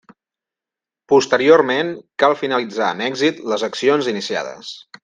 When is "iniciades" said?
4.17-4.79